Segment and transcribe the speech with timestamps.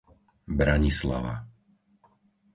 [0.57, 1.33] Branislava